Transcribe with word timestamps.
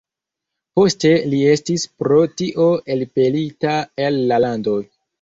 Poste 0.79 1.11
li 1.33 1.41
estis 1.51 1.85
pro 2.03 2.19
tio 2.43 2.67
elpelita 2.97 3.79
el 4.09 4.23
la 4.35 4.45
lando. 4.49 4.79